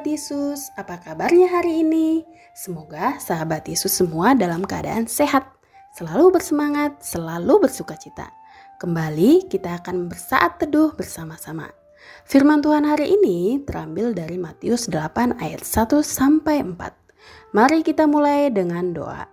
[0.00, 2.24] Sahabat Yesus, apa kabarnya hari ini?
[2.56, 5.44] Semoga sahabat Yesus semua dalam keadaan sehat,
[5.92, 8.32] selalu bersemangat, selalu bersuka cita.
[8.80, 11.68] Kembali kita akan bersaat teduh bersama-sama.
[12.24, 17.52] Firman Tuhan hari ini terambil dari Matius 8 ayat 1 sampai 4.
[17.52, 19.28] Mari kita mulai dengan doa.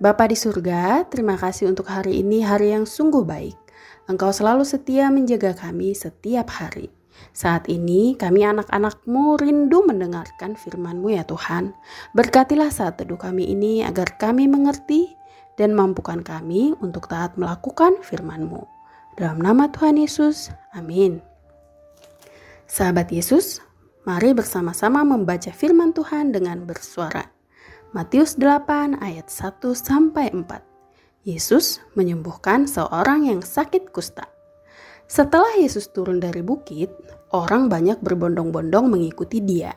[0.00, 3.60] Bapa di surga, terima kasih untuk hari ini hari yang sungguh baik.
[4.08, 6.88] Engkau selalu setia menjaga kami setiap hari.
[7.30, 11.72] Saat ini kami anak-anakmu rindu mendengarkan firman-Mu ya Tuhan.
[12.12, 15.14] Berkatilah saat teduh kami ini agar kami mengerti
[15.60, 18.64] dan mampukan kami untuk taat melakukan firman-Mu.
[19.20, 21.20] Dalam nama Tuhan Yesus, amin.
[22.70, 23.60] Sahabat Yesus,
[24.08, 27.28] mari bersama-sama membaca firman Tuhan dengan bersuara.
[27.90, 30.62] Matius 8 ayat 1 sampai 4.
[31.26, 34.24] Yesus menyembuhkan seorang yang sakit kusta.
[35.10, 36.94] Setelah Yesus turun dari bukit,
[37.34, 39.74] orang banyak berbondong-bondong mengikuti dia.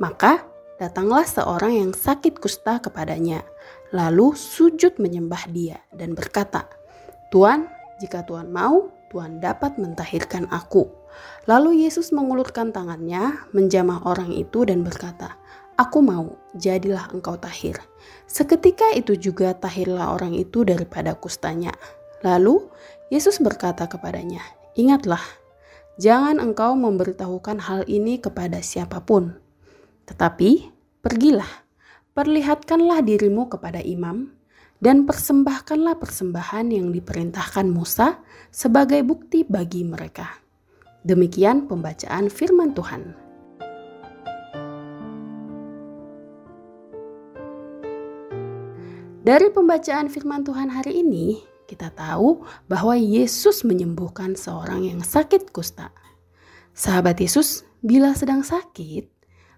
[0.00, 0.40] Maka
[0.80, 3.44] datanglah seorang yang sakit kusta kepadanya,
[3.92, 6.64] lalu sujud menyembah dia dan berkata,
[7.28, 7.68] "Tuan,
[8.00, 10.88] jika Tuhan mau, Tuhan dapat mentahirkan aku."
[11.44, 15.36] Lalu Yesus mengulurkan tangannya, menjamah orang itu dan berkata,
[15.76, 17.76] Aku mau, jadilah engkau tahir.
[18.24, 21.72] Seketika itu juga tahirlah orang itu daripada kustanya.
[22.20, 22.68] Lalu
[23.08, 25.22] Yesus berkata kepadanya, Ingatlah,
[25.98, 29.34] jangan engkau memberitahukan hal ini kepada siapa pun.
[30.06, 30.70] Tetapi
[31.02, 31.66] pergilah,
[32.14, 34.30] perlihatkanlah dirimu kepada imam,
[34.80, 40.40] dan persembahkanlah persembahan yang diperintahkan Musa sebagai bukti bagi mereka.
[41.04, 43.02] Demikian pembacaan firman Tuhan.
[49.20, 55.94] Dari pembacaan firman Tuhan hari ini, kita tahu bahwa Yesus menyembuhkan seorang yang sakit kusta.
[56.74, 59.06] Sahabat Yesus, bila sedang sakit,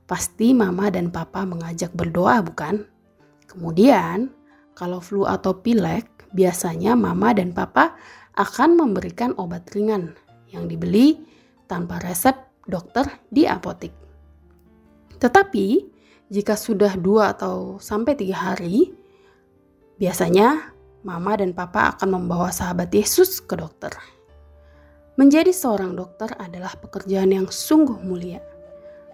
[0.04, 2.84] pasti mama dan papa mengajak berdoa, bukan?
[3.48, 4.28] Kemudian,
[4.76, 7.96] kalau flu atau pilek, biasanya mama dan papa
[8.36, 10.12] akan memberikan obat ringan
[10.52, 11.16] yang dibeli
[11.64, 12.36] tanpa resep
[12.68, 13.96] dokter di apotik.
[15.16, 15.66] Tetapi,
[16.28, 19.02] jika sudah dua atau sampai tiga hari,
[20.02, 23.94] Biasanya, mama dan papa akan membawa sahabat Yesus ke dokter.
[25.18, 28.40] Menjadi seorang dokter adalah pekerjaan yang sungguh mulia.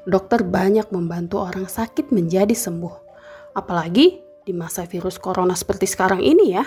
[0.09, 2.95] Dokter banyak membantu orang sakit menjadi sembuh,
[3.59, 6.65] apalagi di masa virus corona seperti sekarang ini ya.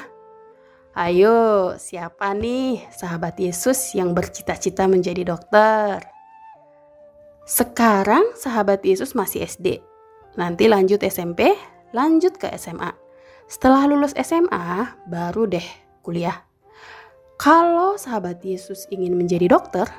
[0.91, 6.03] Ayo, siapa nih sahabat Yesus yang bercita-cita menjadi dokter?
[7.47, 9.79] Sekarang sahabat Yesus masih SD.
[10.35, 11.55] Nanti lanjut SMP,
[11.95, 12.91] lanjut ke SMA.
[13.51, 15.67] Setelah lulus SMA, baru deh
[15.99, 16.39] kuliah.
[17.35, 19.91] Kalau sahabat Yesus ingin menjadi dokter,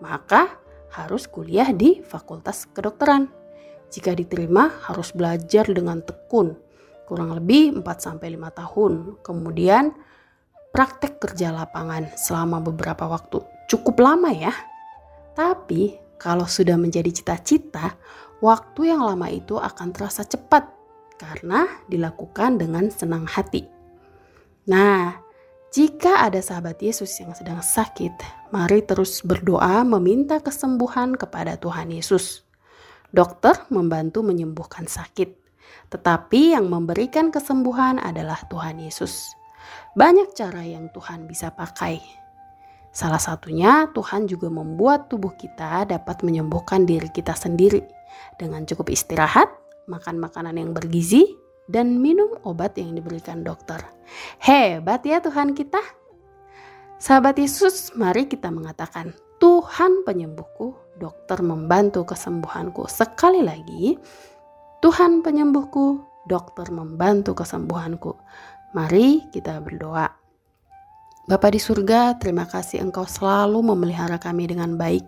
[0.00, 0.56] maka
[0.96, 3.28] harus kuliah di Fakultas Kedokteran.
[3.92, 6.56] Jika diterima, harus belajar dengan tekun,
[7.04, 8.16] kurang lebih 4-5
[8.64, 8.92] tahun.
[9.20, 9.92] Kemudian
[10.72, 13.44] praktek kerja lapangan selama beberapa waktu.
[13.68, 14.56] Cukup lama ya.
[15.36, 17.92] Tapi kalau sudah menjadi cita-cita,
[18.40, 20.75] waktu yang lama itu akan terasa cepat
[21.16, 23.66] karena dilakukan dengan senang hati.
[24.68, 25.16] Nah,
[25.76, 28.14] jika ada sahabat Yesus yang sedang sakit,
[28.54, 32.46] mari terus berdoa meminta kesembuhan kepada Tuhan Yesus.
[33.12, 35.36] Dokter membantu menyembuhkan sakit,
[35.92, 39.36] tetapi yang memberikan kesembuhan adalah Tuhan Yesus.
[39.96, 42.00] Banyak cara yang Tuhan bisa pakai.
[42.96, 47.84] Salah satunya, Tuhan juga membuat tubuh kita dapat menyembuhkan diri kita sendiri
[48.40, 53.82] dengan cukup istirahat makan makanan yang bergizi, dan minum obat yang diberikan dokter.
[54.38, 55.82] Hebat ya Tuhan kita.
[56.96, 62.88] Sahabat Yesus, mari kita mengatakan, Tuhan penyembuhku, dokter membantu kesembuhanku.
[62.88, 64.00] Sekali lagi,
[64.80, 68.16] Tuhan penyembuhku, dokter membantu kesembuhanku.
[68.72, 70.08] Mari kita berdoa.
[71.26, 75.02] Bapa di surga, terima kasih Engkau selalu memelihara kami dengan baik.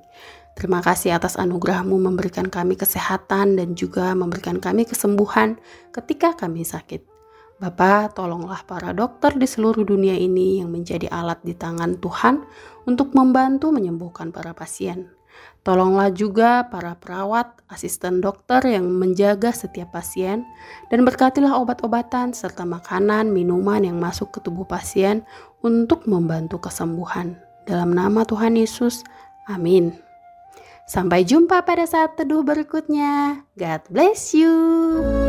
[0.59, 5.55] Terima kasih atas anugerahmu memberikan kami kesehatan dan juga memberikan kami kesembuhan
[5.95, 7.07] ketika kami sakit.
[7.63, 12.43] Bapa, tolonglah para dokter di seluruh dunia ini yang menjadi alat di tangan Tuhan
[12.91, 15.15] untuk membantu menyembuhkan para pasien.
[15.63, 20.43] Tolonglah juga para perawat, asisten dokter yang menjaga setiap pasien,
[20.91, 25.23] dan berkatilah obat-obatan serta makanan, minuman yang masuk ke tubuh pasien
[25.63, 27.39] untuk membantu kesembuhan.
[27.63, 29.07] Dalam nama Tuhan Yesus,
[29.47, 30.08] amin.
[30.89, 33.45] Sampai jumpa pada saat teduh berikutnya.
[33.61, 35.28] God bless you.